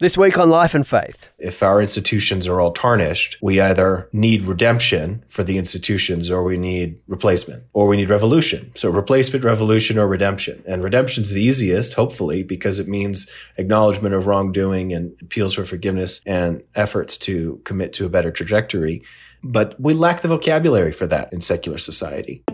[0.00, 1.28] This week on Life and Faith.
[1.40, 6.56] If our institutions are all tarnished, we either need redemption for the institutions or we
[6.56, 8.70] need replacement or we need revolution.
[8.76, 10.62] So replacement, revolution, or redemption.
[10.68, 16.22] And redemption's the easiest, hopefully, because it means acknowledgement of wrongdoing and appeals for forgiveness
[16.24, 19.02] and efforts to commit to a better trajectory.
[19.42, 22.44] But we lack the vocabulary for that in secular society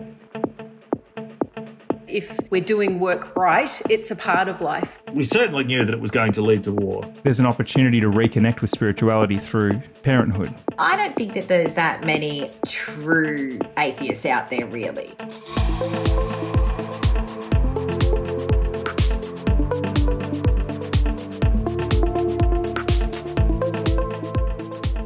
[2.15, 5.01] if we're doing work right, it's a part of life.
[5.11, 7.03] We certainly knew that it was going to lead to war.
[7.23, 10.53] There's an opportunity to reconnect with spirituality through parenthood.
[10.79, 15.13] I don't think that there's that many true atheists out there, really.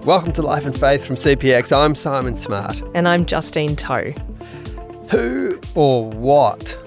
[0.05, 1.75] Welcome to Life and Faith from CPX.
[1.75, 2.83] I'm Simon Smart.
[2.93, 4.11] And I'm Justine Toh.
[5.09, 6.77] Who or what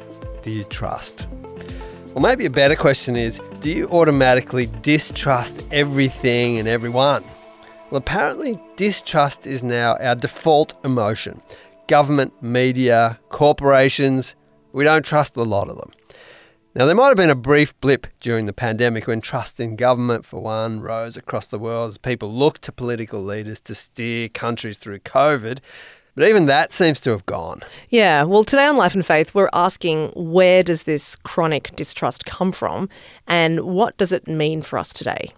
[0.43, 1.27] do you trust?
[2.15, 7.25] Or maybe a better question is do you automatically distrust everything and everyone?
[7.91, 11.41] Well, apparently, distrust is now our default emotion.
[11.87, 14.35] Government, media, corporations,
[14.73, 15.93] we don't trust a lot of them.
[16.75, 20.25] Now, there might have been a brief blip during the pandemic when trust in government,
[20.25, 24.79] for one, rose across the world as people looked to political leaders to steer countries
[24.79, 25.59] through COVID.
[26.15, 27.63] But even that seems to have gone.
[27.89, 28.25] Yeah.
[28.25, 32.89] Well, today on Life and Faith, we're asking where does this chronic distrust come from
[33.27, 35.33] and what does it mean for us today?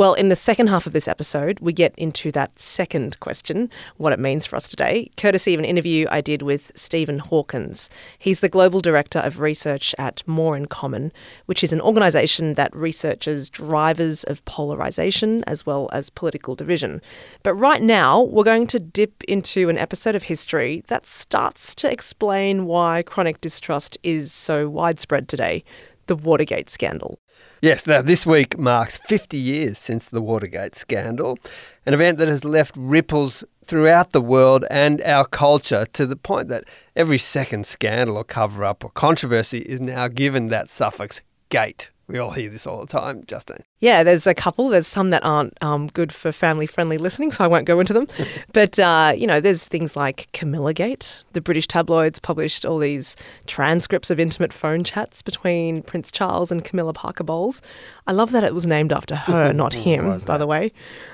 [0.00, 4.14] Well, in the second half of this episode, we get into that second question, what
[4.14, 7.90] it means for us today, courtesy of an interview I did with Stephen Hawkins.
[8.18, 11.12] He's the Global Director of Research at More in Common,
[11.44, 17.02] which is an organisation that researches drivers of polarisation as well as political division.
[17.42, 21.92] But right now, we're going to dip into an episode of history that starts to
[21.92, 25.62] explain why chronic distrust is so widespread today
[26.10, 27.20] the Watergate scandal.
[27.62, 31.38] Yes, now this week marks 50 years since the Watergate scandal,
[31.86, 36.48] an event that has left ripples throughout the world and our culture to the point
[36.48, 36.64] that
[36.96, 41.90] every second scandal or cover up or controversy is now given that suffix gate.
[42.08, 43.62] We all hear this all the time, Justine.
[43.80, 44.68] Yeah, there's a couple.
[44.68, 47.94] There's some that aren't um, good for family friendly listening, so I won't go into
[47.94, 48.06] them.
[48.52, 51.24] but, uh, you know, there's things like Camilla Gate.
[51.32, 56.62] The British tabloids published all these transcripts of intimate phone chats between Prince Charles and
[56.62, 57.62] Camilla Parker Bowles.
[58.06, 60.72] I love that it was named after her, not him, by the way.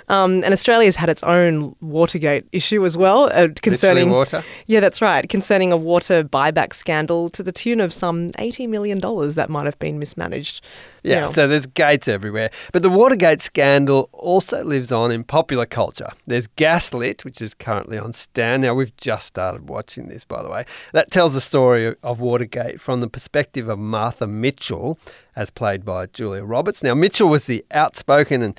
[0.08, 4.44] Um, and Australia's had its own Watergate issue as well, uh, concerning water.
[4.66, 8.98] Yeah, that's right, concerning a water buyback scandal to the tune of some eighty million
[8.98, 10.64] dollars that might have been mismanaged.
[11.02, 11.32] Yeah, you know.
[11.32, 12.50] so there's gates everywhere.
[12.72, 16.10] But the Watergate scandal also lives on in popular culture.
[16.26, 18.60] There's Gaslit, which is currently on Stan.
[18.60, 20.64] Now, we've just started watching this, by the way.
[20.92, 24.98] That tells the story of Watergate from the perspective of Martha Mitchell,
[25.34, 26.82] as played by Julia Roberts.
[26.82, 28.58] Now, Mitchell was the outspoken and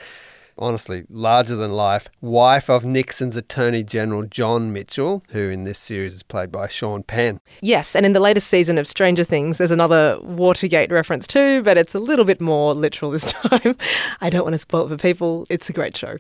[0.59, 6.13] honestly larger than life wife of Nixon's Attorney General John Mitchell, who in this series
[6.13, 7.40] is played by Sean Penn.
[7.62, 11.78] Yes, and in the latest season of Stranger Things, there's another Watergate reference too, but
[11.78, 13.75] it's a little bit more literal this time.
[14.22, 15.46] I don't want to spoil it for people.
[15.50, 16.17] It's a great show.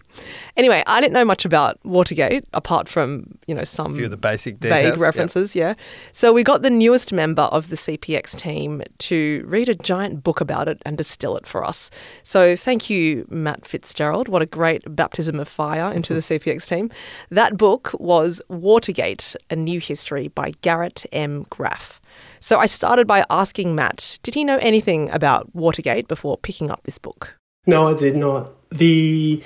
[0.55, 4.11] Anyway, I didn't know much about Watergate apart from you know some A few of
[4.11, 4.91] the basic details.
[4.91, 5.55] vague references.
[5.55, 5.73] Yeah,
[6.11, 10.41] so we got the newest member of the CPX team to read a giant book
[10.41, 11.89] about it and distill it for us.
[12.23, 14.26] So thank you, Matt Fitzgerald.
[14.27, 16.91] What a great baptism of fire into the CPX team.
[17.29, 21.45] That book was Watergate: A New History by Garrett M.
[21.49, 22.01] Graff.
[22.39, 26.81] So I started by asking Matt, did he know anything about Watergate before picking up
[26.83, 27.37] this book?
[27.65, 28.51] No, I did not.
[28.69, 29.41] The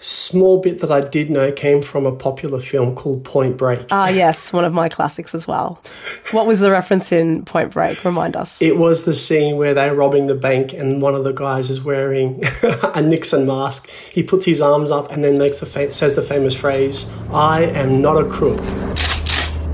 [0.00, 3.80] small bit that I did know came from a popular film called Point Break.
[3.90, 5.82] Ah, yes, one of my classics as well.
[6.30, 8.04] What was the reference in Point Break?
[8.04, 8.60] Remind us.
[8.62, 11.82] It was the scene where they're robbing the bank and one of the guys is
[11.82, 12.42] wearing
[12.94, 13.88] a Nixon mask.
[13.90, 17.62] He puts his arms up and then makes the fa- says the famous phrase, "I
[17.64, 18.60] am not a crook."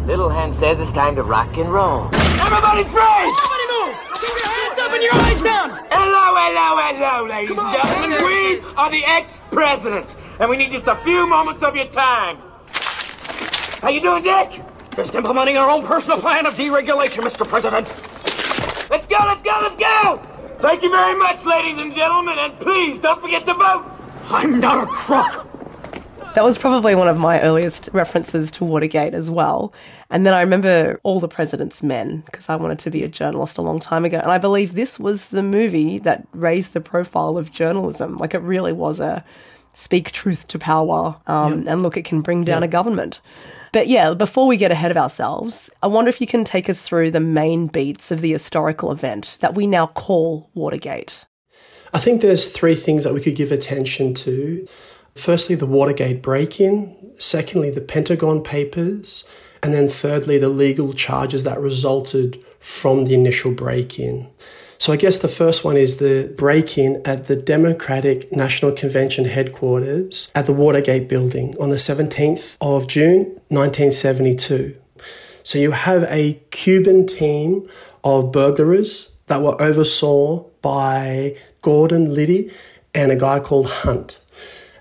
[0.06, 2.10] Little Hen says it's time to rock and roll.
[2.14, 3.36] Everybody freeze!
[3.38, 4.13] Everybody move!
[4.90, 5.70] Keep your hands up and your eyes down!
[5.90, 8.10] Hello, hello, hello, ladies and gentlemen.
[8.24, 12.38] We are the ex-presidents, and we need just a few moments of your time.
[13.80, 14.60] How you doing, Dick?
[14.96, 17.48] Just implementing our own personal plan of deregulation, Mr.
[17.48, 17.88] President.
[18.90, 20.20] Let's go, let's go, let's go!
[20.58, 23.90] Thank you very much, ladies and gentlemen, and please don't forget to vote.
[24.26, 25.53] I'm not a crook.
[26.34, 29.72] That was probably one of my earliest references to Watergate as well.
[30.10, 33.56] And then I remember All the President's Men, because I wanted to be a journalist
[33.56, 34.18] a long time ago.
[34.18, 38.16] And I believe this was the movie that raised the profile of journalism.
[38.16, 39.24] Like it really was a
[39.74, 43.20] speak truth to power um, and look, it can bring down a government.
[43.72, 46.82] But yeah, before we get ahead of ourselves, I wonder if you can take us
[46.82, 51.26] through the main beats of the historical event that we now call Watergate.
[51.92, 54.66] I think there's three things that we could give attention to.
[55.14, 56.96] Firstly, the Watergate break in.
[57.18, 59.24] Secondly, the Pentagon Papers.
[59.62, 64.28] And then thirdly, the legal charges that resulted from the initial break in.
[64.78, 69.24] So I guess the first one is the break in at the Democratic National Convention
[69.24, 74.76] headquarters at the Watergate building on the 17th of June 1972.
[75.42, 77.68] So you have a Cuban team
[78.02, 82.50] of burglars that were oversaw by Gordon Liddy
[82.94, 84.20] and a guy called Hunt.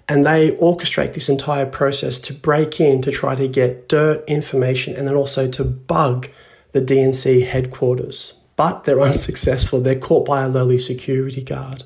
[0.09, 4.95] And they orchestrate this entire process to break in to try to get dirt, information,
[4.95, 6.29] and then also to bug
[6.73, 8.33] the DNC headquarters.
[8.55, 9.79] But they're unsuccessful.
[9.79, 11.83] They're caught by a lowly security guard.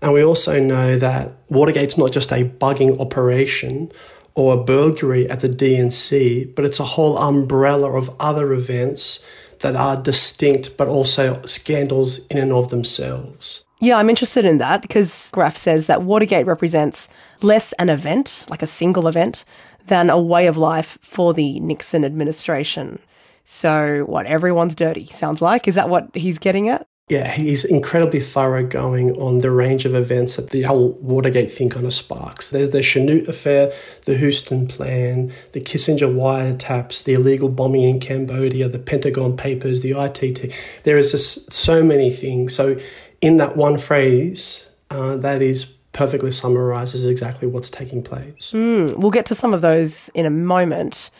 [0.00, 3.90] And we also know that Watergate's not just a bugging operation
[4.34, 9.18] or a burglary at the DNC, but it's a whole umbrella of other events
[9.60, 13.64] that are distinct but also scandals in and of themselves.
[13.80, 17.08] Yeah, I'm interested in that because Graff says that Watergate represents
[17.42, 19.44] less an event, like a single event,
[19.86, 22.98] than a way of life for the Nixon administration.
[23.44, 25.66] So, what, everyone's dirty, sounds like?
[25.66, 26.86] Is that what he's getting at?
[27.08, 31.86] Yeah, he's incredibly thoroughgoing on the range of events that the whole Watergate thing kind
[31.86, 32.50] of sparks.
[32.50, 33.72] There's the Chennault affair,
[34.04, 39.92] the Houston plan, the Kissinger wiretaps, the illegal bombing in Cambodia, the Pentagon papers, the
[39.92, 40.52] ITT.
[40.82, 42.54] There is just so many things.
[42.54, 42.76] So,
[43.22, 48.52] in that one phrase, uh, that is perfectly summarizes exactly what's taking place.
[48.52, 51.10] Mm, we'll get to some of those in a moment.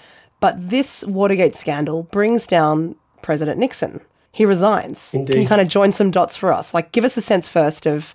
[0.40, 4.00] But this Watergate scandal brings down President Nixon.
[4.30, 5.12] He resigns.
[5.12, 5.32] Indeed.
[5.32, 6.72] Can you kind of join some dots for us?
[6.72, 8.14] Like, give us a sense first of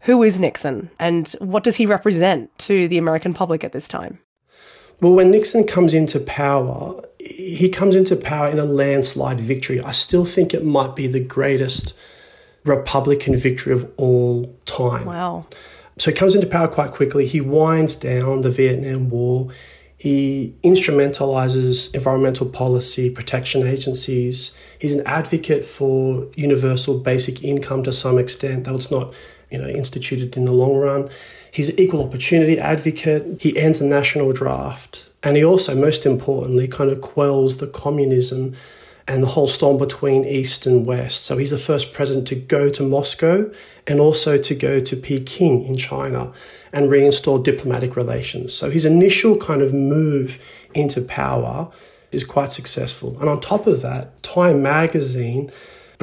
[0.00, 4.18] who is Nixon and what does he represent to the American public at this time?
[5.00, 9.80] Well, when Nixon comes into power, he comes into power in a landslide victory.
[9.80, 11.94] I still think it might be the greatest
[12.64, 15.06] Republican victory of all time.
[15.06, 15.46] Wow.
[15.98, 17.26] So he comes into power quite quickly.
[17.26, 19.50] He winds down the Vietnam War.
[19.96, 24.54] He instrumentalizes environmental policy, protection agencies.
[24.78, 29.14] He's an advocate for universal basic income to some extent, though it's not
[29.50, 31.08] you know, instituted in the long run.
[31.50, 33.40] He's an equal opportunity advocate.
[33.40, 35.08] He ends the national draft.
[35.22, 38.54] And he also, most importantly, kind of quells the communism
[39.06, 41.24] and the whole storm between East and West.
[41.24, 43.50] So he's the first president to go to Moscow
[43.86, 46.32] and also to go to Peking in China
[46.72, 48.54] and reinstall diplomatic relations.
[48.54, 50.38] So his initial kind of move
[50.72, 51.70] into power
[52.12, 53.18] is quite successful.
[53.20, 55.52] And on top of that, Time magazine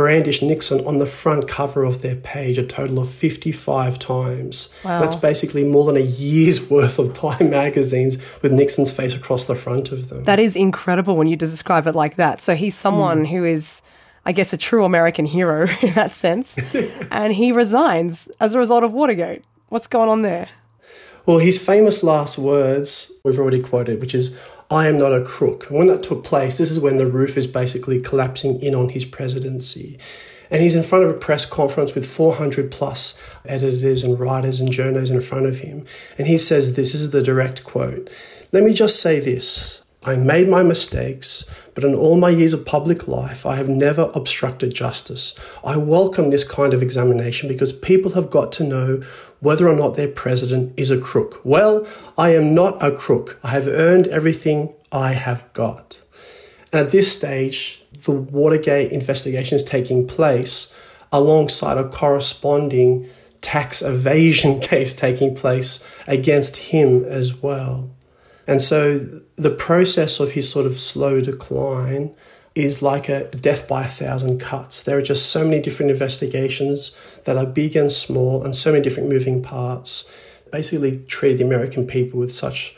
[0.02, 4.68] brandished Nixon on the front cover of their page a total of 55 times.
[4.84, 5.00] Wow.
[5.00, 9.54] That's basically more than a year's worth of Time magazines with Nixon's face across the
[9.54, 10.24] front of them.
[10.24, 12.42] That is incredible when you describe it like that.
[12.42, 13.26] So he's someone hmm.
[13.26, 13.84] who is,
[14.26, 16.58] I guess, a true American hero in that sense.
[17.12, 19.44] and he resigns as a result of Watergate.
[19.70, 20.50] What's going on there?
[21.28, 24.36] Well, his famous last words we've already quoted, which is,
[24.72, 25.68] I am not a crook.
[25.70, 28.88] And when that took place, this is when the roof is basically collapsing in on
[28.88, 30.00] his presidency.
[30.50, 34.72] And he's in front of a press conference with 400 plus editors and writers and
[34.72, 35.84] journalists in front of him.
[36.18, 38.10] And he says this, this is the direct quote.
[38.54, 39.82] Let me just say this.
[40.04, 41.46] I made my mistakes,
[41.76, 45.36] but in all my years of public life, I have never obstructed justice.
[45.64, 49.04] I welcome this kind of examination because people have got to know
[49.42, 51.42] whether or not their president is a crook.
[51.44, 51.86] Well,
[52.18, 53.40] I am not a crook.
[53.44, 56.00] I have earned everything I have got.
[56.72, 60.74] And at this stage, the Watergate investigation is taking place
[61.12, 63.10] alongside a corresponding
[63.42, 67.90] tax evasion case taking place against him as well.
[68.48, 72.14] And so the process of his sort of slow decline
[72.54, 74.84] is like a death by a thousand cuts.
[74.84, 76.92] There are just so many different investigations
[77.24, 80.06] that are big and small and so many different moving parts.
[80.52, 82.76] Basically, treated the American people with such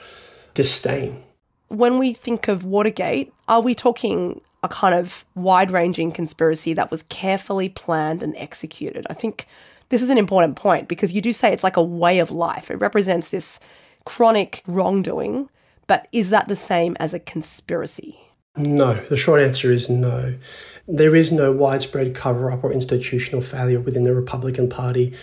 [0.54, 1.24] disdain.
[1.70, 6.92] When we think of Watergate, are we talking a kind of wide ranging conspiracy that
[6.92, 9.08] was carefully planned and executed?
[9.10, 9.48] I think
[9.90, 12.70] this is an important point because you do say it's like a way of life.
[12.70, 13.60] It represents this
[14.06, 15.50] chronic wrongdoing,
[15.88, 18.23] but is that the same as a conspiracy?
[18.56, 20.36] No, the short answer is no.
[20.88, 25.14] There is no widespread cover up or institutional failure within the Republican Party.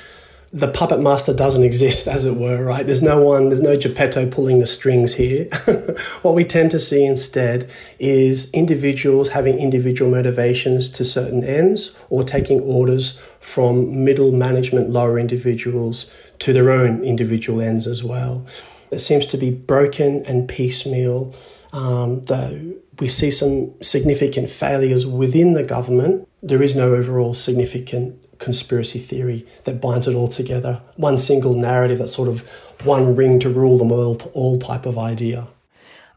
[0.52, 2.84] The puppet master doesn't exist, as it were, right?
[2.84, 5.44] There's no one, there's no Geppetto pulling the strings here.
[6.22, 7.70] what we tend to see instead
[8.00, 15.20] is individuals having individual motivations to certain ends or taking orders from middle management, lower
[15.20, 16.10] individuals
[16.40, 18.44] to their own individual ends as well.
[18.90, 21.32] It seems to be broken and piecemeal,
[21.72, 26.28] um, though we see some significant failures within the government.
[26.42, 30.82] There is no overall significant conspiracy theory that binds it all together.
[30.96, 32.40] One single narrative, that sort of
[32.84, 35.48] one ring to rule them all, all type of idea.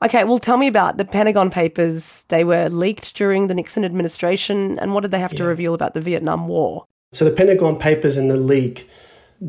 [0.01, 2.25] Okay, well, tell me about the Pentagon Papers.
[2.27, 5.93] They were leaked during the Nixon administration, and what did they have to reveal about
[5.93, 6.85] the Vietnam War?
[7.13, 8.89] So the Pentagon Papers and the leak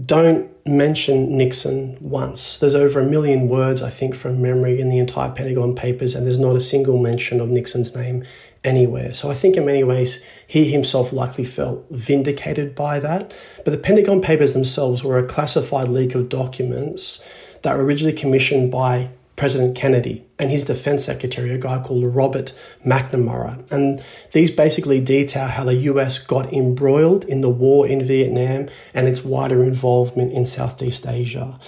[0.02, 2.58] don't mention Nixon once.
[2.58, 6.24] There's over a million words, I think, from memory in the entire Pentagon Papers, and
[6.24, 8.24] there's not a single mention of Nixon's name
[8.64, 9.12] anywhere.
[9.12, 13.36] So I think in many ways he himself likely felt vindicated by that.
[13.64, 17.22] But the Pentagon Papers themselves were a classified leak of documents
[17.62, 22.52] that were originally commissioned by President Kennedy and his defense secretary, a guy called Robert
[22.84, 23.70] McNamara.
[23.70, 29.08] And these basically detail how the US got embroiled in the war in Vietnam and
[29.08, 31.58] its wider involvement in Southeast Asia,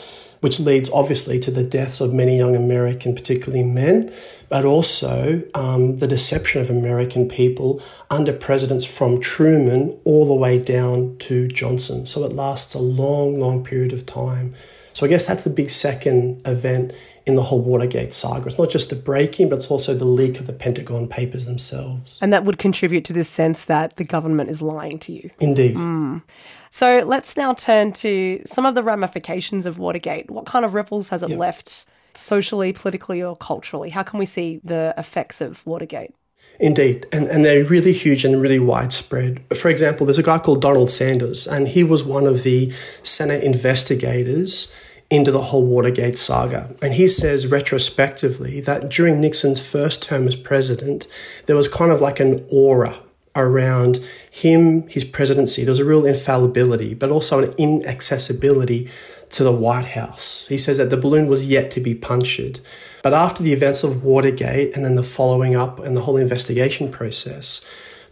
[0.41, 4.13] which leads obviously to the deaths of many young American, particularly men,
[4.49, 10.61] but also um, the deception of American people under presidents from Truman all the way
[10.61, 12.07] down to Johnson.
[12.07, 14.55] So it lasts a long, long period of time.
[14.97, 16.95] So I guess that's the big second event
[17.27, 18.47] in the whole Watergate saga.
[18.47, 22.19] It's not just the breaking, but it's also the leak of the Pentagon Papers themselves.
[22.23, 25.29] And that would contribute to this sense that the government is lying to you.
[25.39, 25.77] Indeed.
[25.77, 26.23] Mm.
[26.71, 30.31] So let's now turn to some of the ramifications of Watergate.
[30.31, 31.37] What kind of ripples has it Yeah.
[31.37, 31.85] left
[32.15, 33.91] socially, politically, or culturally?
[33.91, 36.15] How can we see the effects of Watergate?
[36.59, 39.43] Indeed, and, and they're really huge and really widespread.
[39.55, 42.73] For example, there's a guy called Donald Sanders, and he was one of the
[43.03, 44.73] Senate investigators
[45.11, 46.75] into the whole Watergate saga.
[46.83, 51.07] And he says retrospectively that during Nixon's first term as president,
[51.47, 52.99] there was kind of like an aura
[53.37, 55.63] around him, his presidency.
[55.63, 58.89] There was a real infallibility, but also an inaccessibility
[59.31, 60.47] to the White House.
[60.49, 62.61] He says that the balloon was yet to be punctured.
[63.03, 66.91] But after the events of Watergate and then the following up and the whole investigation
[66.91, 67.65] process,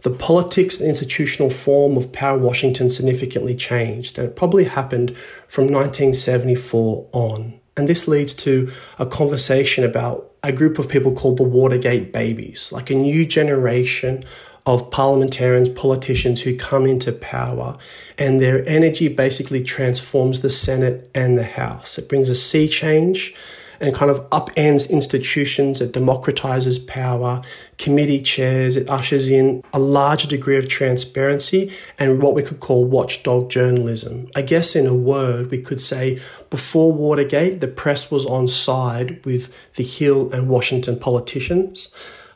[0.05, 4.19] the politics and institutional form of power in Washington significantly changed.
[4.19, 7.59] And it probably happened from 1974 on.
[7.75, 12.71] And this leads to a conversation about a group of people called the Watergate babies,
[12.71, 14.23] like a new generation
[14.67, 17.75] of parliamentarians, politicians who come into power,
[18.19, 21.97] and their energy basically transforms the Senate and the House.
[21.97, 23.33] It brings a sea change
[23.79, 27.41] and kind of upends institutions, it democratizes power,
[27.77, 32.85] committee chairs, it ushers in a larger degree of transparency and what we could call
[32.85, 34.29] watchdog journalism.
[34.35, 39.23] I guess, in a word, we could say before Watergate, the press was on side
[39.25, 41.89] with the Hill and Washington politicians.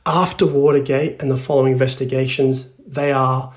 [0.05, 3.53] After Watergate and the following investigations, they are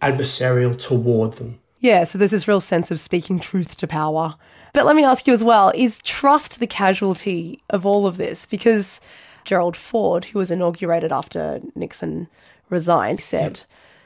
[0.00, 1.58] adversarial toward them.
[1.80, 4.36] Yeah, so there's this real sense of speaking truth to power.
[4.76, 8.44] But let me ask you as well is trust the casualty of all of this?
[8.44, 9.00] Because
[9.46, 12.28] Gerald Ford, who was inaugurated after Nixon
[12.68, 13.62] resigned, said,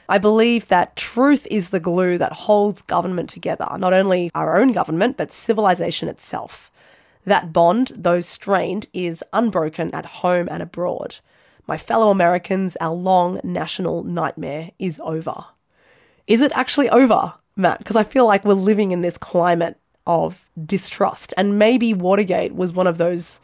[0.07, 4.71] I believe that truth is the glue that holds government together, not only our own
[4.71, 6.71] government, but civilization itself.
[7.25, 11.17] That bond, though strained, is unbroken at home and abroad.
[11.67, 15.47] My fellow Americans, our long national nightmare is over.
[16.27, 17.79] Is it actually over, Matt?
[17.79, 21.33] Because I feel like we're living in this climate of distrust.
[21.37, 23.39] And maybe Watergate was one of those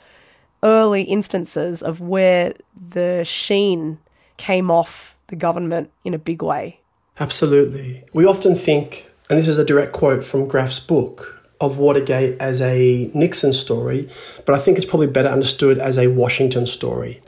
[0.63, 3.99] early instances of where the sheen
[4.37, 6.79] came off the government in a big way.
[7.19, 8.03] Absolutely.
[8.13, 12.61] We often think, and this is a direct quote from Graff's book, of Watergate as
[12.61, 14.09] a Nixon story,
[14.45, 17.21] but I think it's probably better understood as a Washington story.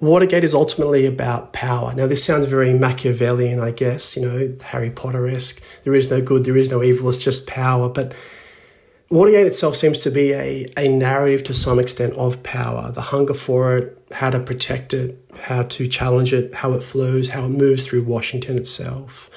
[0.00, 1.94] Watergate is ultimately about power.
[1.94, 5.62] Now, this sounds very Machiavellian, I guess, you know, Harry Potter esque.
[5.84, 7.88] There is no good, there is no evil, it's just power.
[7.88, 8.12] But
[9.10, 13.34] Watergate itself seems to be a, a narrative to some extent of power, the hunger
[13.34, 17.50] for it, how to protect it, how to challenge it, how it flows, how it
[17.50, 19.30] moves through Washington itself.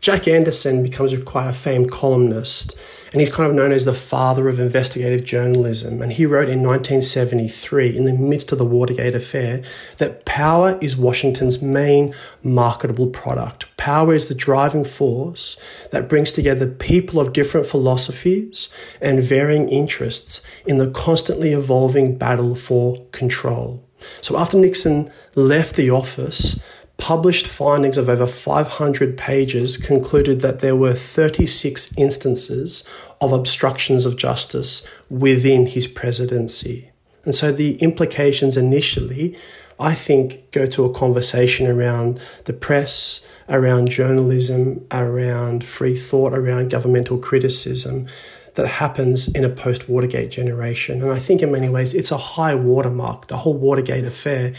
[0.00, 2.76] Jack Anderson becomes quite a famed columnist,
[3.12, 6.00] and he's kind of known as the father of investigative journalism.
[6.00, 9.62] And he wrote in 1973, in the midst of the Watergate affair,
[9.98, 13.66] that power is Washington's main marketable product.
[13.76, 15.58] Power is the driving force
[15.90, 22.54] that brings together people of different philosophies and varying interests in the constantly evolving battle
[22.54, 23.86] for control.
[24.20, 26.58] So after Nixon left the office,
[27.02, 32.84] published findings of over 500 pages concluded that there were 36 instances
[33.20, 36.92] of obstructions of justice within his presidency.
[37.24, 39.36] And so the implications initially,
[39.80, 46.70] I think, go to a conversation around the press, around journalism, around free thought, around
[46.70, 48.06] governmental criticism
[48.54, 51.02] that happens in a post Watergate generation.
[51.02, 53.26] And I think in many ways it's a high watermark.
[53.26, 54.52] The whole Watergate affair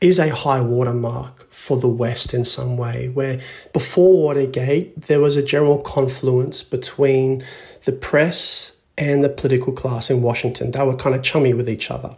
[0.00, 3.40] is a high watermark for the West in some way, where
[3.72, 7.42] before Watergate, there was a general confluence between
[7.84, 10.70] the press and the political class in Washington.
[10.70, 12.16] They were kind of chummy with each other.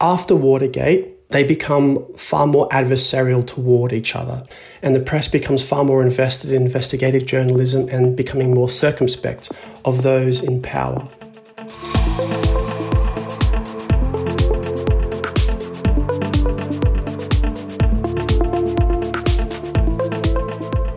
[0.00, 4.44] After Watergate, they become far more adversarial toward each other,
[4.82, 9.50] and the press becomes far more invested in investigative journalism and becoming more circumspect
[9.84, 11.08] of those in power.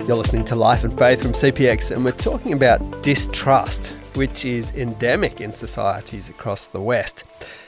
[0.08, 4.72] You're listening to Life and Faith from CPX, and we're talking about distrust, which is
[4.72, 7.26] endemic in societies across the West.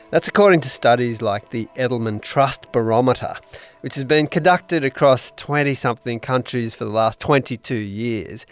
[0.10, 3.36] That's according to studies like the Edelman Trust Barometer,
[3.82, 8.46] which has been conducted across 20 something countries for the last 22 years,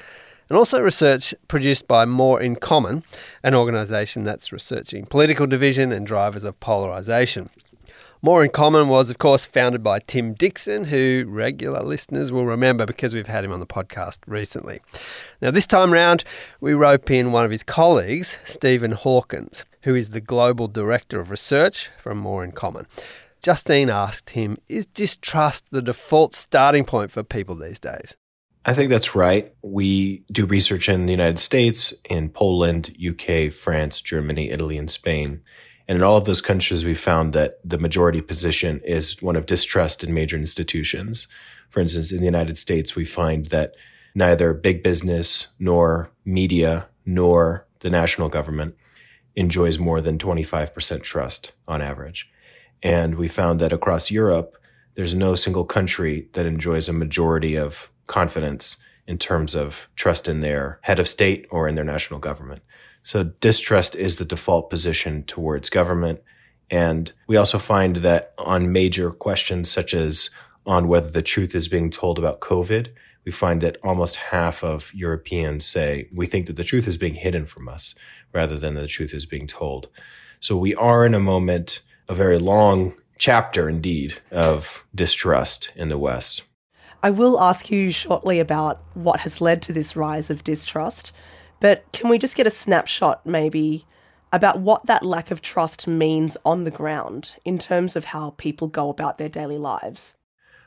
[0.50, 3.06] and also research produced by More in Common,
[3.42, 7.50] an organisation that's researching political division and drivers of polarisation.
[8.22, 12.86] More in Common was, of course, founded by Tim Dixon, who regular listeners will remember
[12.86, 14.82] because we've had him on the podcast recently.
[15.40, 16.24] Now, this time round,
[16.60, 21.30] we rope in one of his colleagues, Stephen Hawkins, who is the Global Director of
[21.30, 22.88] Research from More in Common.
[23.44, 28.16] Justine asked him, Is distrust the default starting point for people these days?
[28.66, 29.54] I think that's right.
[29.62, 35.42] We do research in the United States, in Poland, UK, France, Germany, Italy, and Spain.
[35.88, 39.46] And in all of those countries, we found that the majority position is one of
[39.46, 41.28] distrust in major institutions.
[41.70, 43.76] For instance, in the United States, we find that
[44.14, 48.76] neither big business nor media nor the national government
[49.36, 52.30] enjoys more than 25% trust on average.
[52.84, 54.58] And we found that across Europe,
[54.96, 60.42] there's no single country that enjoys a majority of confidence in terms of trust in
[60.42, 62.62] their head of state or in their national government.
[63.08, 66.22] So distrust is the default position towards government.
[66.70, 70.30] And we also find that on major questions such as
[70.66, 72.90] on whether the truth is being told about COVID,
[73.24, 77.14] we find that almost half of Europeans say we think that the truth is being
[77.14, 77.96] hidden from us
[78.34, 79.88] rather than the truth is being told.
[80.42, 85.98] So we are in a moment, a very long chapter indeed, of distrust in the
[85.98, 86.44] West.
[87.02, 91.14] I will ask you shortly about what has led to this rise of distrust.
[91.60, 93.86] But can we just get a snapshot, maybe,
[94.32, 98.68] about what that lack of trust means on the ground in terms of how people
[98.68, 100.16] go about their daily lives?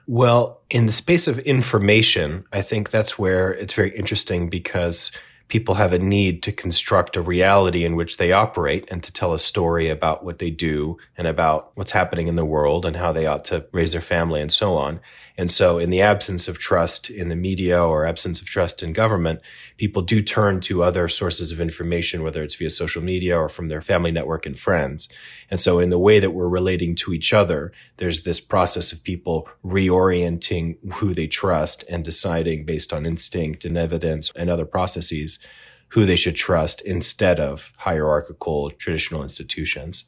[0.06, 5.12] Well, in the space of information, I think that's where it's very interesting because
[5.50, 9.34] people have a need to construct a reality in which they operate and to tell
[9.34, 13.12] a story about what they do and about what's happening in the world and how
[13.12, 15.00] they ought to raise their family and so on.
[15.36, 18.92] And so in the absence of trust in the media or absence of trust in
[18.92, 19.40] government,
[19.76, 23.68] people do turn to other sources of information, whether it's via social media or from
[23.68, 25.08] their family network and friends.
[25.50, 29.02] And so in the way that we're relating to each other, there's this process of
[29.02, 35.39] people reorienting who they trust and deciding based on instinct and evidence and other processes
[35.88, 40.04] who they should trust instead of hierarchical traditional institutions.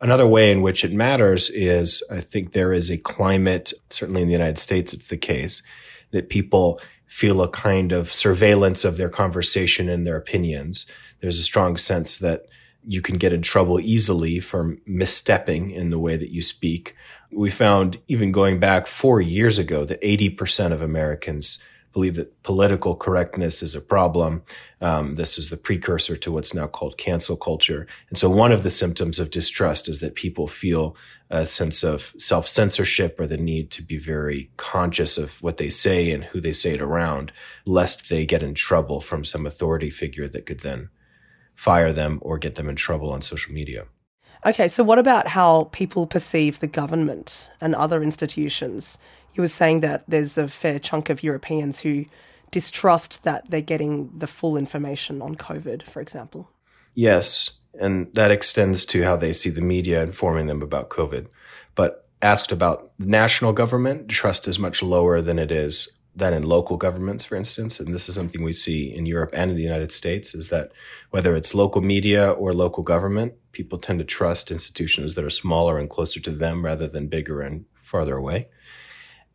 [0.00, 4.28] Another way in which it matters is I think there is a climate, certainly in
[4.28, 5.62] the United States, it's the case
[6.10, 10.86] that people feel a kind of surveillance of their conversation and their opinions.
[11.20, 12.46] There's a strong sense that
[12.86, 16.94] you can get in trouble easily for misstepping in the way that you speak.
[17.32, 21.60] We found even going back four years ago that 80% of Americans
[21.96, 24.42] believe that political correctness is a problem.
[24.82, 27.86] Um, this is the precursor to what's now called cancel culture.
[28.10, 30.94] And so one of the symptoms of distrust is that people feel
[31.30, 35.70] a sense of self censorship or the need to be very conscious of what they
[35.70, 37.32] say and who they say it around,
[37.64, 40.90] lest they get in trouble from some authority figure that could then
[41.54, 43.86] fire them or get them in trouble on social media.
[44.44, 48.98] Okay, so what about how people perceive the government and other institutions?
[49.36, 52.06] He was saying that there's a fair chunk of Europeans who
[52.52, 56.48] distrust that they're getting the full information on COVID, for example.
[56.94, 61.26] Yes, and that extends to how they see the media informing them about COVID.
[61.74, 66.78] But asked about national government, trust is much lower than it is than in local
[66.78, 67.78] governments, for instance.
[67.78, 70.72] And this is something we see in Europe and in the United States is that
[71.10, 75.78] whether it's local media or local government, people tend to trust institutions that are smaller
[75.78, 78.48] and closer to them rather than bigger and farther away.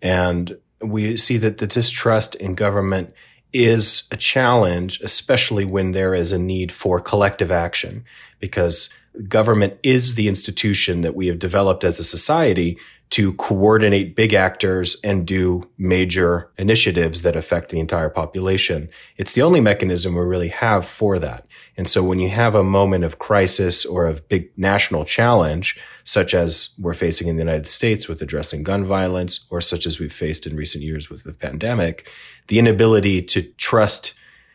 [0.02, 3.14] And we see that the distrust in government
[3.54, 8.06] is a challenge, especially when there is a need for collective action,
[8.40, 8.90] because
[9.28, 12.78] government is the institution that we have developed as a society
[13.12, 18.88] to coordinate big actors and do major initiatives that affect the entire population.
[19.18, 21.46] It's the only mechanism we really have for that.
[21.76, 26.34] And so when you have a moment of crisis or of big national challenge, such
[26.34, 30.14] as we're facing in the United States with addressing gun violence, or such as we've
[30.14, 32.10] faced in recent years with the pandemic,
[32.48, 34.14] the inability to trust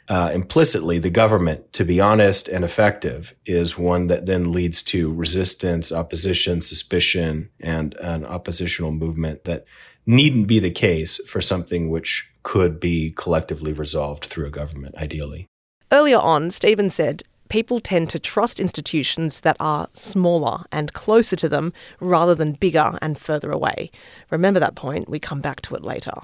[0.08, 5.12] uh, implicitly the government to be honest and effective is one that then leads to
[5.12, 9.64] resistance, opposition, suspicion, and an oppositional movement that
[10.06, 15.48] needn't be the case for something which could be collectively resolved through a government, ideally.
[15.90, 21.48] Earlier on, Stephen said people tend to trust institutions that are smaller and closer to
[21.48, 23.90] them rather than bigger and further away.
[24.30, 26.14] Remember that point, we come back to it later.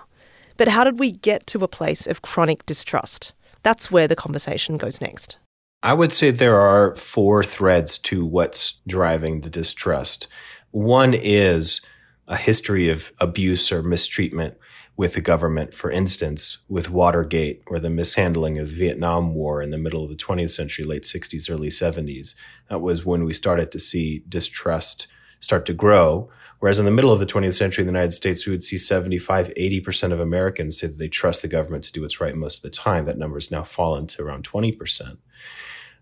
[0.56, 3.32] But how did we get to a place of chronic distrust?
[3.62, 5.36] That's where the conversation goes next.
[5.82, 10.28] I would say there are four threads to what's driving the distrust.
[10.70, 11.80] One is
[12.28, 14.56] a history of abuse or mistreatment
[14.96, 19.78] with the government, for instance, with Watergate or the mishandling of Vietnam War in the
[19.78, 22.34] middle of the 20th century, late 60s, early 70s.
[22.68, 25.08] That was when we started to see distrust
[25.42, 26.30] start to grow.
[26.60, 28.78] Whereas in the middle of the 20th century in the United States, we would see
[28.78, 32.58] 75, 80% of Americans say that they trust the government to do what's right most
[32.58, 33.04] of the time.
[33.04, 35.18] That number has now fallen to around 20%.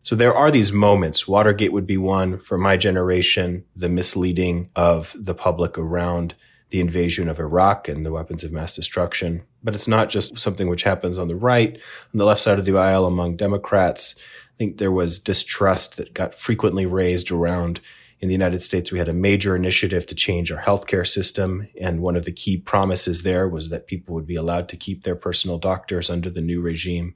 [0.03, 1.27] So there are these moments.
[1.27, 6.35] Watergate would be one for my generation, the misleading of the public around
[6.69, 9.43] the invasion of Iraq and the weapons of mass destruction.
[9.63, 12.65] But it's not just something which happens on the right, on the left side of
[12.65, 14.15] the aisle among Democrats.
[14.19, 17.81] I think there was distrust that got frequently raised around
[18.21, 21.69] in the United States, we had a major initiative to change our healthcare system.
[21.81, 25.03] And one of the key promises there was that people would be allowed to keep
[25.03, 27.15] their personal doctors under the new regime.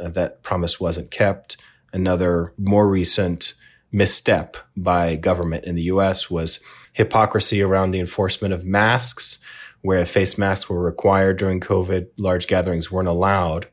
[0.00, 1.56] Uh, that promise wasn't kept.
[1.92, 3.54] Another more recent
[3.92, 6.58] misstep by government in the US was
[6.92, 9.38] hypocrisy around the enforcement of masks,
[9.82, 13.68] where face masks were required during COVID, large gatherings weren't allowed.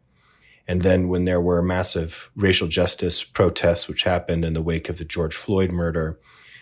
[0.67, 4.99] And then when there were massive racial justice protests, which happened in the wake of
[4.99, 6.19] the George Floyd murder,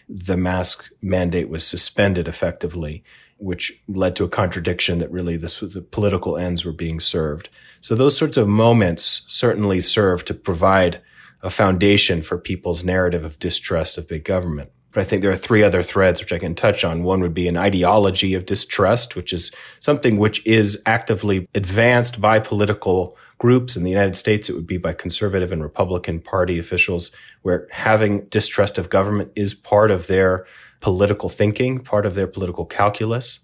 [0.07, 3.03] the mask mandate was suspended effectively,
[3.37, 7.49] which led to a contradiction that really this was the political ends were being served.
[7.81, 11.01] So those sorts of moments certainly serve to provide
[11.41, 14.71] a foundation for people's narrative of distrust of big government.
[14.91, 17.03] But I think there are three other threads which I can touch on.
[17.03, 22.39] One would be an ideology of distrust, which is something which is actively advanced by
[22.39, 23.75] political groups.
[23.75, 28.25] In the United States, it would be by conservative and Republican Party officials, where having
[28.25, 30.45] distrust of government is part of their
[30.79, 33.39] political thinking, part of their political calculus.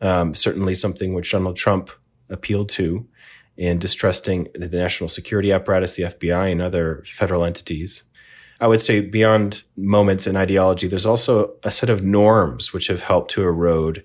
[0.00, 1.90] Um, certainly something which Donald Trump
[2.28, 3.06] appealed to
[3.56, 8.04] in distrusting the national security apparatus, the FBI, and other federal entities.
[8.60, 13.02] I would say beyond moments in ideology, there's also a set of norms which have
[13.02, 14.04] helped to erode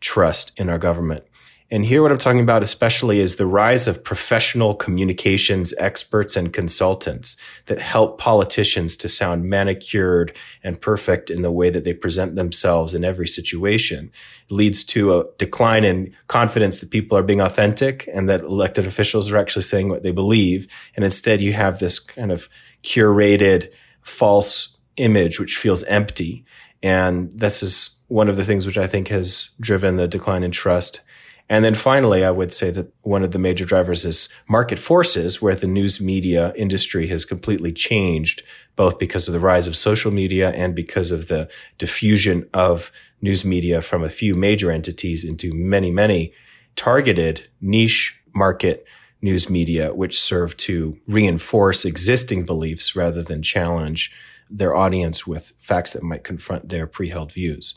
[0.00, 1.24] trust in our government.
[1.70, 6.50] And here, what I'm talking about especially is the rise of professional communications experts and
[6.50, 12.36] consultants that help politicians to sound manicured and perfect in the way that they present
[12.36, 14.10] themselves in every situation.
[14.48, 18.86] It leads to a decline in confidence that people are being authentic and that elected
[18.86, 20.68] officials are actually saying what they believe.
[20.96, 22.48] And instead, you have this kind of
[22.82, 26.46] curated false image, which feels empty.
[26.82, 30.50] And this is one of the things which I think has driven the decline in
[30.50, 31.02] trust
[31.48, 35.40] and then finally, I would say that one of the major drivers is market forces,
[35.40, 38.42] where the news media industry has completely changed,
[38.76, 43.44] both because of the rise of social media and because of the diffusion of news
[43.44, 46.32] media from a few major entities into many, many
[46.76, 48.86] targeted niche market
[49.22, 54.12] news media, which serve to reinforce existing beliefs rather than challenge
[54.50, 57.74] their audience with facts that might confront their pre-held views.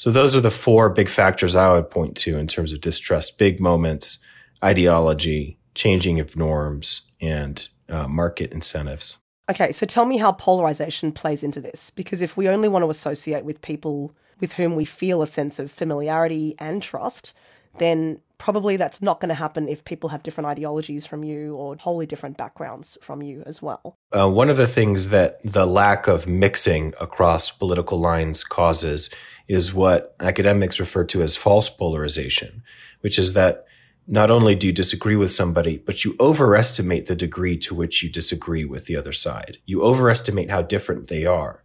[0.00, 3.36] So those are the four big factors I would point to in terms of distrust,
[3.36, 4.18] big moments,
[4.64, 9.18] ideology, changing of norms, and uh, market incentives.
[9.50, 11.90] Okay, so tell me how polarization plays into this.
[11.90, 15.58] Because if we only want to associate with people with whom we feel a sense
[15.58, 17.34] of familiarity and trust,
[17.76, 21.76] then probably that's not going to happen if people have different ideologies from you or
[21.76, 23.98] wholly different backgrounds from you as well.
[24.10, 29.10] Uh, one of the things that the lack of mixing across political lines causes
[29.46, 32.62] is what academics refer to as false polarization,
[33.02, 33.66] which is that
[34.06, 38.10] not only do you disagree with somebody, but you overestimate the degree to which you
[38.10, 39.58] disagree with the other side.
[39.66, 41.62] You overestimate how different they are.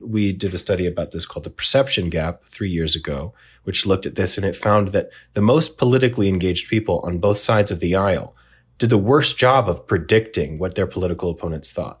[0.00, 3.32] We did a study about this called the perception gap three years ago,
[3.66, 7.38] which looked at this and it found that the most politically engaged people on both
[7.38, 8.36] sides of the aisle
[8.78, 12.00] did the worst job of predicting what their political opponents thought.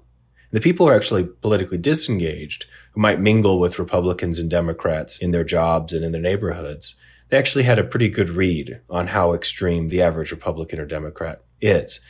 [0.52, 5.32] The people who are actually politically disengaged, who might mingle with Republicans and Democrats in
[5.32, 6.94] their jobs and in their neighborhoods,
[7.28, 11.42] they actually had a pretty good read on how extreme the average Republican or Democrat
[11.60, 12.00] is.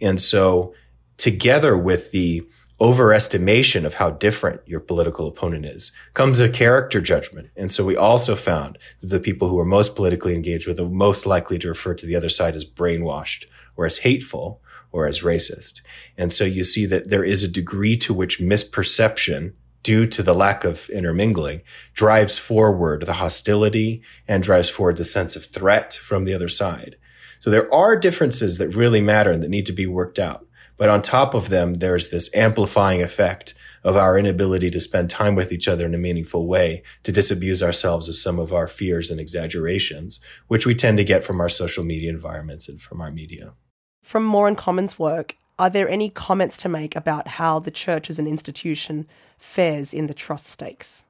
[0.00, 0.72] And so
[1.18, 2.42] together with the
[2.82, 7.48] overestimation of how different your political opponent is comes a character judgment.
[7.56, 10.88] And so we also found that the people who are most politically engaged were the
[10.88, 13.44] most likely to refer to the other side as brainwashed
[13.76, 15.80] or as hateful or as racist.
[16.18, 19.52] And so you see that there is a degree to which misperception
[19.84, 21.62] due to the lack of intermingling
[21.94, 26.96] drives forward the hostility and drives forward the sense of threat from the other side.
[27.38, 30.46] So there are differences that really matter and that need to be worked out.
[30.82, 35.36] But on top of them, there's this amplifying effect of our inability to spend time
[35.36, 39.08] with each other in a meaningful way, to disabuse ourselves of some of our fears
[39.08, 40.18] and exaggerations,
[40.48, 43.52] which we tend to get from our social media environments and from our media.
[44.02, 48.10] From More in Common's work, are there any comments to make about how the church
[48.10, 49.06] as an institution
[49.38, 51.04] fares in the trust stakes?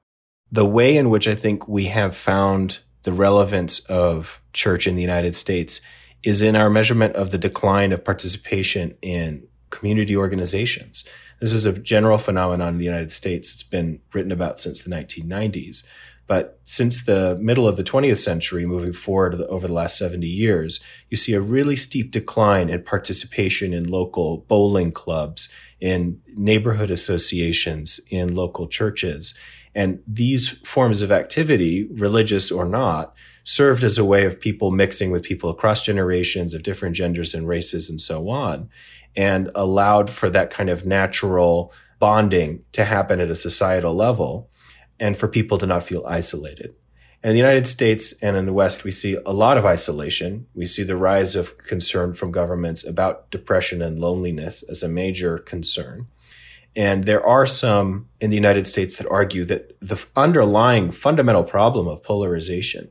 [0.51, 5.01] The way in which I think we have found the relevance of church in the
[5.01, 5.81] United States
[6.23, 11.05] is in our measurement of the decline of participation in community organizations.
[11.41, 13.53] This is a general phenomenon in the United States.
[13.53, 15.85] It's been written about since the 1990s.
[16.29, 20.79] But since the middle of the 20th century, moving forward over the last 70 years,
[21.11, 25.49] you see a really steep decline in participation in local bowling clubs,
[25.81, 29.35] in neighborhood associations, in local churches.
[29.75, 35.11] And these forms of activity, religious or not, served as a way of people mixing
[35.11, 38.69] with people across generations of different genders and races and so on
[39.17, 44.49] and allowed for that kind of natural bonding to happen at a societal level
[44.99, 46.75] and for people to not feel isolated.
[47.23, 50.47] In the United States and in the West, we see a lot of isolation.
[50.55, 55.39] We see the rise of concern from governments about depression and loneliness as a major
[55.39, 56.09] concern.
[56.75, 61.87] And there are some in the United States that argue that the underlying fundamental problem
[61.87, 62.91] of polarization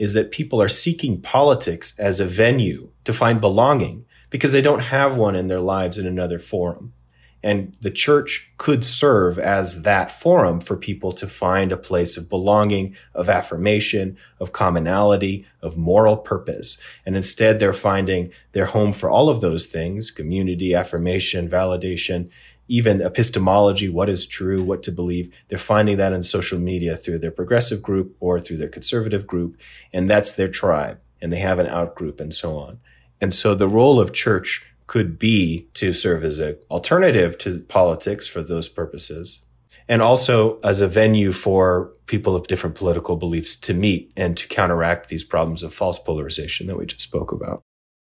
[0.00, 4.80] is that people are seeking politics as a venue to find belonging because they don't
[4.80, 6.94] have one in their lives in another forum.
[7.42, 12.28] And the church could serve as that forum for people to find a place of
[12.30, 16.78] belonging, of affirmation, of commonality, of moral purpose.
[17.04, 22.30] And instead, they're finding their home for all of those things, community, affirmation, validation,
[22.70, 25.34] even epistemology, what is true, what to believe.
[25.48, 29.60] They're finding that in social media through their progressive group or through their conservative group.
[29.92, 31.00] And that's their tribe.
[31.20, 32.78] And they have an out group and so on.
[33.20, 38.28] And so the role of church could be to serve as an alternative to politics
[38.28, 39.42] for those purposes.
[39.88, 44.46] And also as a venue for people of different political beliefs to meet and to
[44.46, 47.64] counteract these problems of false polarization that we just spoke about.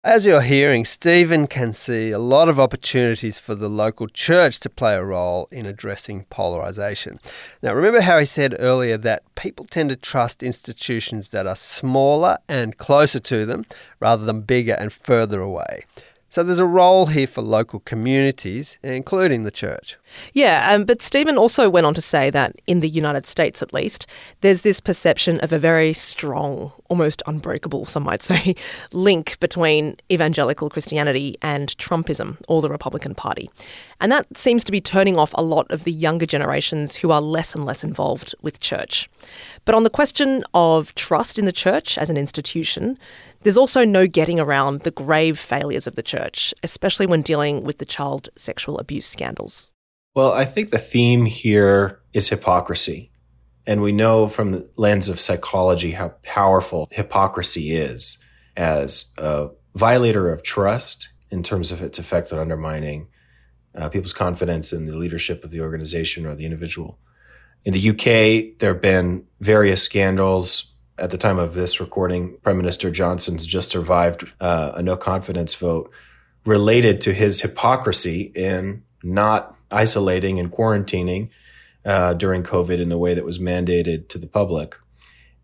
[0.07, 4.69] As you're hearing, Stephen can see a lot of opportunities for the local church to
[4.69, 7.19] play a role in addressing polarisation.
[7.61, 12.37] Now, remember how he said earlier that people tend to trust institutions that are smaller
[12.47, 13.65] and closer to them
[13.99, 15.83] rather than bigger and further away.
[16.37, 19.97] So there's a role here for local communities, including the church.
[20.33, 23.73] Yeah, um, but Stephen also went on to say that in the United States, at
[23.73, 24.05] least,
[24.41, 28.53] there's this perception of a very strong, almost unbreakable, some might say,
[28.91, 33.49] link between evangelical Christianity and Trumpism or the Republican Party.
[33.99, 37.19] And that seems to be turning off a lot of the younger generations who are
[37.19, 39.09] less and less involved with church.
[39.65, 42.99] But on the question of trust in the church as an institution,
[43.47, 47.77] there's also no getting around the grave failures of the church, especially when dealing with
[47.77, 49.71] the child sexual abuse scandals.
[50.13, 53.09] Well, I think the theme here is hypocrisy.
[53.65, 58.17] And we know from the lens of psychology how powerful hypocrisy is
[58.57, 63.07] as a violator of trust in terms of its effect on undermining
[63.73, 66.99] uh, people's confidence in the leadership of the organization or the individual.
[67.63, 72.57] In the UK, there have been various scandals at the time of this recording, Prime
[72.57, 75.91] Minister Johnson's just survived uh, a no confidence vote
[76.45, 81.29] related to his hypocrisy in not isolating and quarantining
[81.85, 84.75] uh, during COVID in the way that was mandated to the public.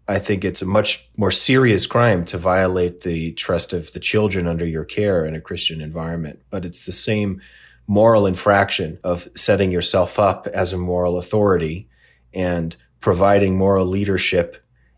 [0.08, 4.48] I think it's a much more serious crime to violate the trust of the children
[4.48, 7.42] under your care in a Christian environment, but it's the same
[7.88, 11.88] moral infraction of setting yourself up as a moral authority
[12.34, 14.58] and providing moral leadership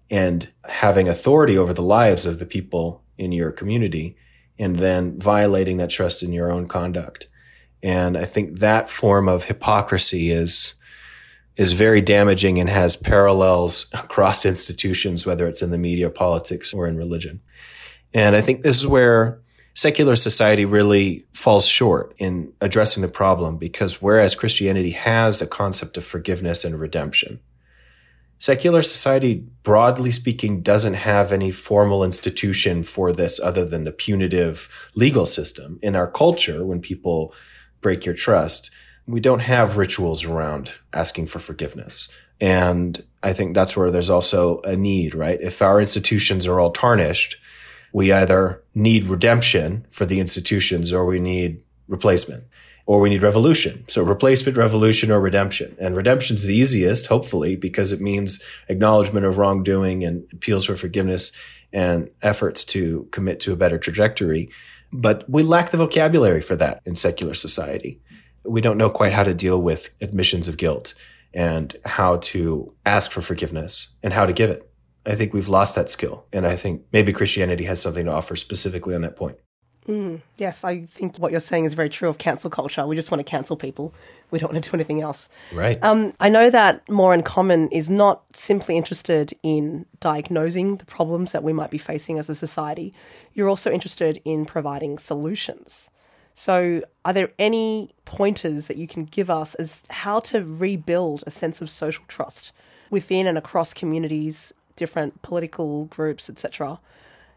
[0.09, 4.15] and having authority over the lives of the people in your community
[4.57, 7.27] and then violating that trust in your own conduct.
[7.83, 10.75] And I think that form of hypocrisy is,
[11.55, 16.87] is very damaging and has parallels across institutions, whether it's in the media, politics, or
[16.87, 17.41] in religion.
[18.13, 19.41] And I think this is where
[19.73, 25.97] secular society really falls short in addressing the problem because whereas Christianity has a concept
[25.97, 27.39] of forgiveness and redemption,
[28.37, 34.89] Secular society, broadly speaking, doesn't have any formal institution for this other than the punitive
[34.93, 35.79] legal system.
[35.81, 37.33] In our culture, when people
[37.81, 38.71] break your trust,
[39.07, 42.09] we don't have rituals around asking for forgiveness.
[42.41, 45.39] And I think that's where there's also a need, right?
[45.41, 47.37] If our institutions are all tarnished,
[47.93, 52.43] we either need redemption for the institutions or we need replacement
[52.85, 53.83] or we need revolution.
[53.87, 55.75] So replacement, revolution, or redemption.
[55.79, 60.75] And redemption is the easiest, hopefully, because it means acknowledgement of wrongdoing and appeals for
[60.75, 61.31] forgiveness
[61.73, 64.49] and efforts to commit to a better trajectory.
[64.91, 68.01] But we lack the vocabulary for that in secular society.
[68.43, 70.93] We don't know quite how to deal with admissions of guilt
[71.33, 74.71] and how to ask for forgiveness and how to give it.
[75.07, 76.25] I think we've lost that skill.
[76.31, 79.37] And I think maybe Christianity has something to offer specifically on that point.
[79.87, 82.85] Mm, yes, I think what you're saying is very true of cancel culture.
[82.87, 83.93] We just want to cancel people.
[84.31, 85.29] We don't want to do anything else.
[85.53, 85.81] Right.
[85.83, 91.33] Um, I know that More in Common is not simply interested in diagnosing the problems
[91.33, 92.93] that we might be facing as a society.
[93.33, 95.91] You're also interested in providing solutions.
[96.33, 101.31] So, are there any pointers that you can give us as how to rebuild a
[101.31, 102.51] sense of social trust
[102.89, 106.79] within and across communities, different political groups, etc.?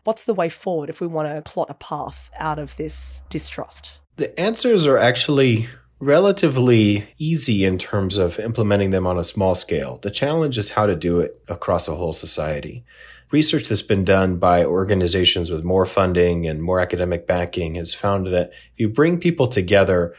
[0.05, 3.99] What's the way forward if we want to plot a path out of this distrust?
[4.17, 5.69] The answers are actually
[6.01, 9.99] relatively easy in terms of implementing them on a small scale.
[10.01, 12.85] The challenge is how to do it across a whole society.
[13.31, 18.29] Research that's been done by organizations with more funding and more academic backing has found
[18.29, 20.15] that if you bring people together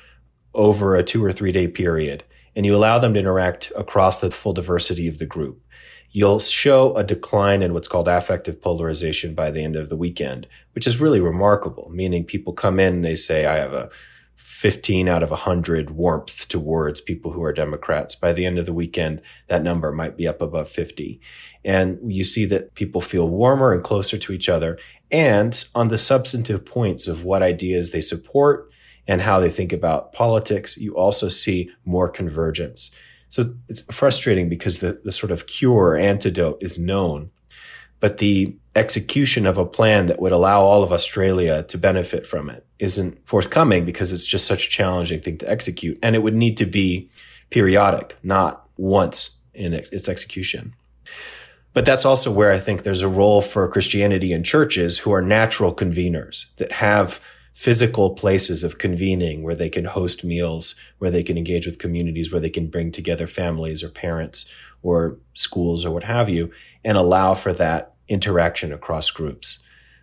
[0.54, 2.24] over a two or three day period
[2.56, 5.62] and you allow them to interact across the full diversity of the group,
[6.12, 10.48] you'll show a decline in what's called affective polarization by the end of the weekend,
[10.74, 13.90] which is really remarkable, meaning people come in and they say, I have a
[14.60, 18.14] 15 out of 100 warmth towards people who are Democrats.
[18.14, 21.22] By the end of the weekend, that number might be up above 50.
[21.64, 24.78] And you see that people feel warmer and closer to each other.
[25.10, 28.70] And on the substantive points of what ideas they support
[29.08, 32.92] and how they think about politics, you also see more convergence.
[33.30, 37.32] So it's frustrating because the, the sort of cure or antidote is known,
[38.00, 42.50] but the execution of a plan that would allow all of Australia to benefit from
[42.50, 46.00] it isn't forthcoming because it's just such a challenging thing to execute.
[46.02, 47.10] And it would need to be
[47.50, 50.74] periodic, not once in its execution.
[51.74, 55.22] But that's also where I think there's a role for Christianity and churches who are
[55.22, 57.22] natural conveners that have
[57.60, 62.32] physical places of convening where they can host meals, where they can engage with communities,
[62.32, 64.46] where they can bring together families or parents
[64.82, 66.50] or schools or what have you,
[66.86, 69.60] and allow for that interaction across groups.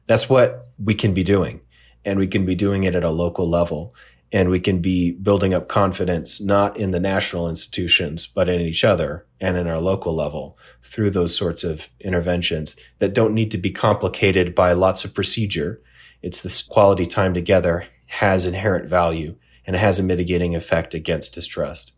[0.07, 1.62] That's what we can be doing.
[2.05, 3.95] And we can be doing it at a local level.
[4.31, 8.85] And we can be building up confidence, not in the national institutions, but in each
[8.85, 13.57] other and in our local level through those sorts of interventions that don't need to
[13.57, 15.81] be complicated by lots of procedure
[16.22, 21.35] it's this quality time together has inherent value and it has a mitigating effect against
[21.35, 21.92] distrust.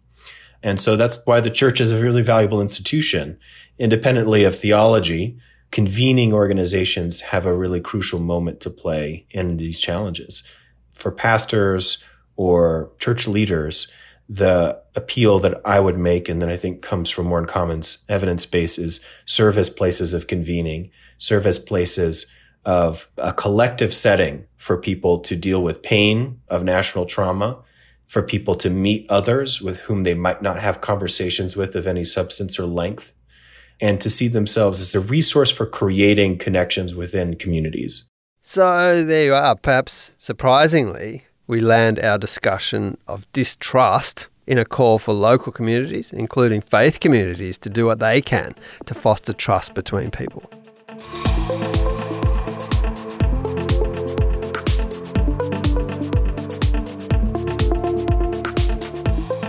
[0.62, 3.38] And so that's why the church is a really valuable institution.
[3.78, 5.38] Independently of theology,
[5.70, 10.42] convening organizations have a really crucial moment to play in these challenges.
[10.94, 12.02] For pastors
[12.36, 13.88] or church leaders,
[14.28, 18.44] the appeal that I would make, and that I think comes from in Common's evidence
[18.44, 22.26] base, is serve as places of convening, serve as places
[22.68, 27.56] of a collective setting for people to deal with pain of national trauma,
[28.06, 32.04] for people to meet others with whom they might not have conversations with of any
[32.04, 33.14] substance or length,
[33.80, 38.06] and to see themselves as a resource for creating connections within communities.
[38.42, 39.56] So there you are.
[39.56, 46.60] Perhaps surprisingly, we land our discussion of distrust in a call for local communities, including
[46.60, 48.54] faith communities, to do what they can
[48.84, 50.50] to foster trust between people.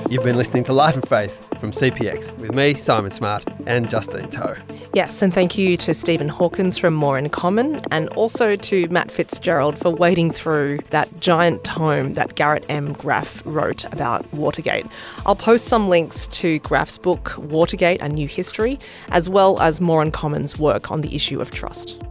[0.10, 4.28] You've been listening to Life and Faith from CPX with me, Simon Smart, and Justine
[4.32, 4.56] Toh.
[4.96, 9.12] Yes, and thank you to Stephen Hawkins from More in Common and also to Matt
[9.12, 12.94] Fitzgerald for wading through that giant tome that Garrett M.
[12.94, 14.88] Graff wrote about Watergate.
[15.28, 20.02] I'll post some links to Graff's book, Watergate A New History, as well as More
[20.02, 22.02] in Common's work on the issue of trust.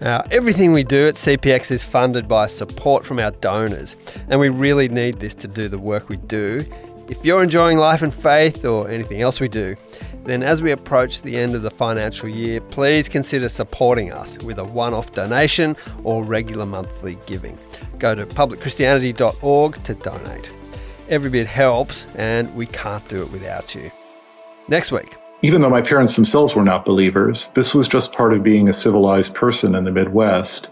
[0.00, 3.94] Now, everything we do at CPX is funded by support from our donors,
[4.28, 6.64] and we really need this to do the work we do
[7.08, 9.76] if you're enjoying Life and Faith or anything else we do,
[10.24, 14.58] then as we approach the end of the financial year, please consider supporting us with
[14.58, 17.56] a one off donation or regular monthly giving.
[17.98, 20.50] Go to publicchristianity.org to donate.
[21.08, 23.92] Every bit helps, and we can't do it without you.
[24.66, 28.42] Next week, even though my parents themselves were not believers, this was just part of
[28.42, 30.68] being a civilized person in the Midwest.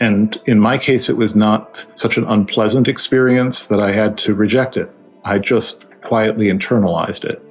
[0.00, 4.34] And in my case, it was not such an unpleasant experience that I had to
[4.34, 4.90] reject it.
[5.24, 7.42] I just quietly internalized it.